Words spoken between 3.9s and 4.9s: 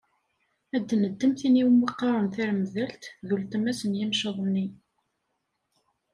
yimceḍ-nni.